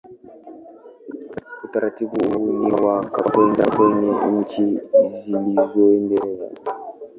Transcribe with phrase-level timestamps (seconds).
[1.63, 6.49] Utaratibu huu ni wa kawaida kwenye nchi zilizoendelea.